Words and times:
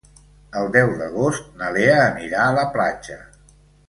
El 0.59 0.69
deu 0.75 0.93
d'agost 1.01 1.51
na 1.59 1.67
Lea 1.75 1.99
anirà 2.05 2.39
a 2.47 2.55
la 2.57 2.65
platja. 2.79 3.19